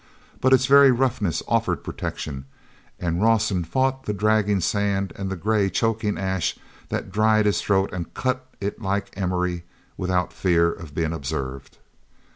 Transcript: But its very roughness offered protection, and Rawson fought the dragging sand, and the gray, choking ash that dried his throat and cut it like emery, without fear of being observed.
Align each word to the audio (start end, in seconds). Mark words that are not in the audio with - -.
But 0.39 0.51
its 0.51 0.65
very 0.65 0.89
roughness 0.89 1.43
offered 1.47 1.83
protection, 1.83 2.45
and 2.99 3.21
Rawson 3.21 3.63
fought 3.63 4.05
the 4.05 4.15
dragging 4.15 4.59
sand, 4.59 5.13
and 5.15 5.29
the 5.29 5.35
gray, 5.35 5.69
choking 5.69 6.17
ash 6.17 6.57
that 6.89 7.11
dried 7.11 7.45
his 7.45 7.61
throat 7.61 7.93
and 7.93 8.11
cut 8.15 8.47
it 8.59 8.81
like 8.81 9.13
emery, 9.15 9.63
without 9.97 10.33
fear 10.33 10.71
of 10.71 10.95
being 10.95 11.13
observed. 11.13 11.77